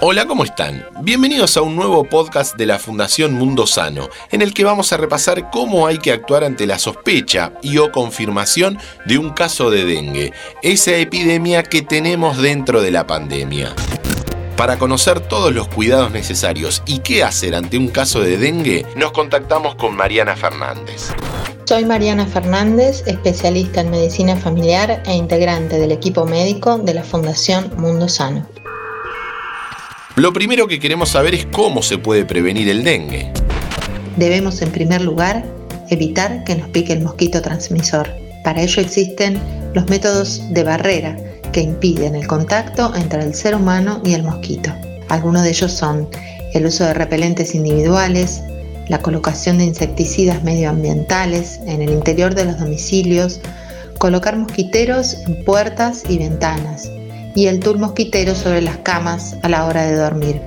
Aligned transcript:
Hola, 0.00 0.26
¿cómo 0.26 0.42
están? 0.42 0.84
Bienvenidos 1.02 1.56
a 1.56 1.62
un 1.62 1.76
nuevo 1.76 2.02
podcast 2.02 2.56
de 2.56 2.66
la 2.66 2.80
Fundación 2.80 3.32
Mundo 3.32 3.64
Sano, 3.64 4.08
en 4.32 4.42
el 4.42 4.52
que 4.52 4.64
vamos 4.64 4.92
a 4.92 4.96
repasar 4.96 5.50
cómo 5.50 5.86
hay 5.86 5.98
que 5.98 6.10
actuar 6.10 6.42
ante 6.42 6.66
la 6.66 6.80
sospecha 6.80 7.52
y 7.62 7.78
o 7.78 7.92
confirmación 7.92 8.76
de 9.06 9.18
un 9.18 9.30
caso 9.30 9.70
de 9.70 9.84
dengue, 9.84 10.32
esa 10.62 10.96
epidemia 10.96 11.62
que 11.62 11.82
tenemos 11.82 12.38
dentro 12.38 12.82
de 12.82 12.90
la 12.90 13.06
pandemia. 13.06 13.72
Para 14.56 14.78
conocer 14.78 15.20
todos 15.20 15.54
los 15.54 15.68
cuidados 15.68 16.10
necesarios 16.10 16.82
y 16.86 16.98
qué 16.98 17.22
hacer 17.22 17.54
ante 17.54 17.78
un 17.78 17.88
caso 17.88 18.20
de 18.20 18.36
dengue, 18.36 18.84
nos 18.96 19.12
contactamos 19.12 19.76
con 19.76 19.94
Mariana 19.94 20.34
Fernández. 20.34 21.12
Soy 21.66 21.84
Mariana 21.84 22.26
Fernández, 22.26 23.04
especialista 23.06 23.80
en 23.82 23.90
medicina 23.90 24.34
familiar 24.36 25.02
e 25.06 25.14
integrante 25.14 25.78
del 25.78 25.92
equipo 25.92 26.26
médico 26.26 26.78
de 26.78 26.94
la 26.94 27.04
Fundación 27.04 27.70
Mundo 27.78 28.08
Sano. 28.08 28.44
Lo 30.16 30.32
primero 30.32 30.68
que 30.68 30.78
queremos 30.78 31.08
saber 31.08 31.34
es 31.34 31.44
cómo 31.46 31.82
se 31.82 31.98
puede 31.98 32.24
prevenir 32.24 32.68
el 32.68 32.84
dengue. 32.84 33.32
Debemos 34.16 34.62
en 34.62 34.70
primer 34.70 35.00
lugar 35.00 35.44
evitar 35.90 36.44
que 36.44 36.54
nos 36.54 36.68
pique 36.68 36.92
el 36.92 37.02
mosquito 37.02 37.42
transmisor. 37.42 38.08
Para 38.44 38.62
ello 38.62 38.80
existen 38.80 39.40
los 39.74 39.88
métodos 39.88 40.40
de 40.54 40.62
barrera 40.62 41.16
que 41.52 41.62
impiden 41.62 42.14
el 42.14 42.28
contacto 42.28 42.94
entre 42.94 43.24
el 43.24 43.34
ser 43.34 43.56
humano 43.56 44.00
y 44.04 44.14
el 44.14 44.22
mosquito. 44.22 44.72
Algunos 45.08 45.42
de 45.42 45.50
ellos 45.50 45.72
son 45.72 46.08
el 46.52 46.64
uso 46.64 46.84
de 46.84 46.94
repelentes 46.94 47.52
individuales, 47.56 48.40
la 48.86 49.00
colocación 49.00 49.58
de 49.58 49.64
insecticidas 49.64 50.44
medioambientales 50.44 51.58
en 51.66 51.82
el 51.82 51.90
interior 51.90 52.36
de 52.36 52.44
los 52.44 52.60
domicilios, 52.60 53.40
colocar 53.98 54.36
mosquiteros 54.36 55.14
en 55.26 55.44
puertas 55.44 56.04
y 56.08 56.18
ventanas 56.18 56.88
y 57.34 57.46
el 57.46 57.60
tul 57.60 57.78
mosquitero 57.78 58.34
sobre 58.34 58.62
las 58.62 58.78
camas 58.78 59.36
a 59.42 59.48
la 59.48 59.66
hora 59.66 59.84
de 59.84 59.96
dormir. 59.96 60.40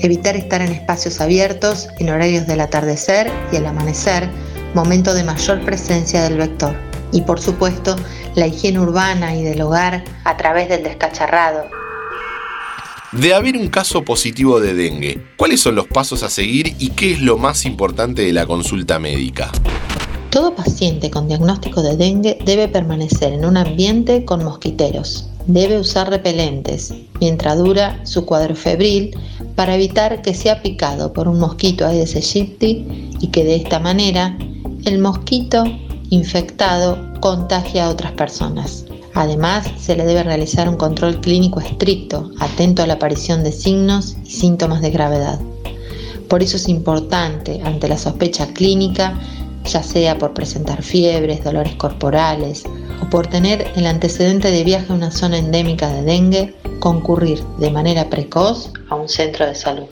Evitar 0.00 0.36
estar 0.36 0.62
en 0.62 0.72
espacios 0.72 1.20
abiertos 1.20 1.88
en 1.98 2.10
horarios 2.10 2.46
del 2.46 2.60
atardecer 2.60 3.30
y 3.52 3.56
el 3.56 3.66
amanecer, 3.66 4.28
momento 4.74 5.14
de 5.14 5.24
mayor 5.24 5.64
presencia 5.64 6.22
del 6.22 6.38
vector. 6.38 6.74
Y 7.12 7.22
por 7.22 7.40
supuesto, 7.40 7.96
la 8.34 8.46
higiene 8.46 8.80
urbana 8.80 9.36
y 9.36 9.44
del 9.44 9.60
hogar 9.60 10.04
a 10.24 10.36
través 10.36 10.68
del 10.68 10.82
descacharrado. 10.82 11.68
De 13.12 13.34
haber 13.34 13.58
un 13.58 13.68
caso 13.68 14.02
positivo 14.04 14.58
de 14.58 14.72
dengue, 14.72 15.22
¿cuáles 15.36 15.60
son 15.60 15.74
los 15.74 15.86
pasos 15.86 16.22
a 16.22 16.30
seguir 16.30 16.74
y 16.78 16.90
qué 16.90 17.12
es 17.12 17.20
lo 17.20 17.36
más 17.36 17.66
importante 17.66 18.22
de 18.22 18.32
la 18.32 18.46
consulta 18.46 18.98
médica? 18.98 19.52
Todo 20.30 20.54
paciente 20.54 21.10
con 21.10 21.28
diagnóstico 21.28 21.82
de 21.82 21.98
dengue 21.98 22.38
debe 22.46 22.68
permanecer 22.68 23.34
en 23.34 23.44
un 23.44 23.58
ambiente 23.58 24.24
con 24.24 24.42
mosquiteros. 24.42 25.28
Debe 25.46 25.78
usar 25.78 26.08
repelentes 26.08 26.94
mientras 27.20 27.58
dura 27.58 28.00
su 28.04 28.24
cuadro 28.24 28.54
febril 28.54 29.16
para 29.56 29.74
evitar 29.74 30.22
que 30.22 30.34
sea 30.34 30.62
picado 30.62 31.12
por 31.12 31.28
un 31.28 31.40
mosquito 31.40 31.84
Aedes 31.84 32.14
aegypti 32.14 33.10
y 33.20 33.26
que 33.28 33.44
de 33.44 33.56
esta 33.56 33.78
manera 33.80 34.36
el 34.84 34.98
mosquito 34.98 35.64
infectado 36.10 36.98
contagia 37.20 37.86
a 37.86 37.90
otras 37.90 38.12
personas. 38.12 38.84
Además, 39.14 39.66
se 39.78 39.96
le 39.96 40.04
debe 40.04 40.22
realizar 40.22 40.68
un 40.68 40.76
control 40.76 41.20
clínico 41.20 41.60
estricto, 41.60 42.30
atento 42.38 42.82
a 42.82 42.86
la 42.86 42.94
aparición 42.94 43.44
de 43.44 43.52
signos 43.52 44.16
y 44.24 44.30
síntomas 44.30 44.80
de 44.80 44.90
gravedad. 44.90 45.40
Por 46.28 46.42
eso 46.42 46.56
es 46.56 46.68
importante, 46.68 47.60
ante 47.64 47.88
la 47.88 47.98
sospecha 47.98 48.46
clínica, 48.54 49.20
ya 49.64 49.82
sea 49.82 50.18
por 50.18 50.32
presentar 50.32 50.82
fiebres, 50.82 51.44
dolores 51.44 51.74
corporales 51.74 52.64
o 53.02 53.10
por 53.10 53.26
tener 53.26 53.70
el 53.76 53.86
antecedente 53.86 54.50
de 54.50 54.64
viaje 54.64 54.86
a 54.92 54.94
una 54.94 55.10
zona 55.10 55.38
endémica 55.38 55.88
de 55.88 56.02
dengue, 56.02 56.54
concurrir 56.78 57.42
de 57.58 57.70
manera 57.70 58.08
precoz 58.08 58.72
a 58.88 58.94
un 58.94 59.08
centro 59.08 59.46
de 59.46 59.54
salud. 59.54 59.86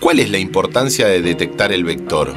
¿Cuál 0.00 0.20
es 0.20 0.30
la 0.30 0.38
importancia 0.38 1.06
de 1.06 1.20
detectar 1.20 1.72
el 1.72 1.84
vector? 1.84 2.32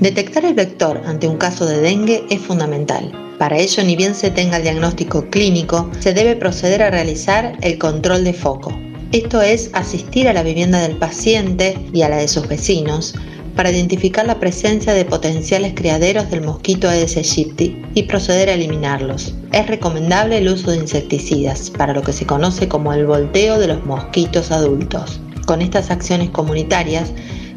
Detectar 0.00 0.44
el 0.44 0.54
vector 0.54 1.00
ante 1.06 1.28
un 1.28 1.36
caso 1.36 1.66
de 1.66 1.80
dengue 1.80 2.24
es 2.30 2.40
fundamental. 2.40 3.12
Para 3.38 3.58
ello, 3.58 3.82
ni 3.84 3.96
bien 3.96 4.14
se 4.14 4.30
tenga 4.30 4.58
el 4.58 4.64
diagnóstico 4.64 5.30
clínico, 5.30 5.90
se 5.98 6.12
debe 6.12 6.36
proceder 6.36 6.82
a 6.82 6.90
realizar 6.90 7.56
el 7.62 7.78
control 7.78 8.24
de 8.24 8.34
foco. 8.34 8.78
Esto 9.12 9.40
es 9.40 9.70
asistir 9.72 10.28
a 10.28 10.32
la 10.32 10.42
vivienda 10.42 10.80
del 10.80 10.96
paciente 10.96 11.76
y 11.92 12.02
a 12.02 12.08
la 12.08 12.18
de 12.18 12.28
sus 12.28 12.46
vecinos 12.46 13.14
para 13.56 13.70
identificar 13.70 14.26
la 14.26 14.40
presencia 14.40 14.92
de 14.92 15.04
potenciales 15.04 15.74
criaderos 15.74 16.30
del 16.30 16.42
mosquito 16.42 16.88
Aedes 16.88 17.16
aegypti 17.16 17.82
y 17.94 18.04
proceder 18.04 18.48
a 18.48 18.54
eliminarlos. 18.54 19.34
Es 19.52 19.66
recomendable 19.66 20.38
el 20.38 20.48
uso 20.48 20.70
de 20.70 20.78
insecticidas, 20.78 21.70
para 21.70 21.92
lo 21.92 22.02
que 22.02 22.12
se 22.12 22.26
conoce 22.26 22.68
como 22.68 22.92
el 22.92 23.06
volteo 23.06 23.58
de 23.58 23.68
los 23.68 23.84
mosquitos 23.84 24.50
adultos. 24.50 25.20
Con 25.46 25.62
estas 25.62 25.90
acciones 25.90 26.30
comunitarias, 26.30 27.12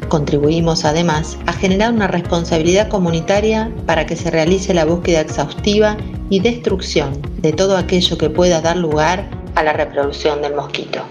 Contribuimos 0.08 0.84
además 0.84 1.38
a 1.46 1.52
generar 1.52 1.92
una 1.92 2.06
responsabilidad 2.06 2.88
comunitaria 2.88 3.72
para 3.86 4.06
que 4.06 4.16
se 4.16 4.30
realice 4.30 4.74
la 4.74 4.84
búsqueda 4.84 5.20
exhaustiva 5.20 5.96
y 6.30 6.40
destrucción 6.40 7.20
de 7.38 7.52
todo 7.52 7.76
aquello 7.76 8.18
que 8.18 8.30
pueda 8.30 8.60
dar 8.60 8.76
lugar 8.76 9.28
a 9.54 9.62
la 9.62 9.72
reproducción 9.72 10.42
del 10.42 10.54
mosquito. 10.54 11.02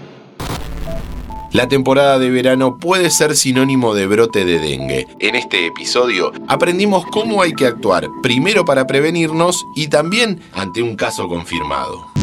La 1.54 1.68
temporada 1.68 2.18
de 2.18 2.30
verano 2.30 2.78
puede 2.78 3.10
ser 3.10 3.36
sinónimo 3.36 3.94
de 3.94 4.08
brote 4.08 4.44
de 4.44 4.58
dengue. 4.58 5.06
En 5.20 5.36
este 5.36 5.66
episodio 5.66 6.32
aprendimos 6.48 7.06
cómo 7.06 7.42
hay 7.42 7.52
que 7.52 7.64
actuar 7.64 8.08
primero 8.24 8.64
para 8.64 8.88
prevenirnos 8.88 9.64
y 9.76 9.86
también 9.86 10.40
ante 10.52 10.82
un 10.82 10.96
caso 10.96 11.28
confirmado. 11.28 12.13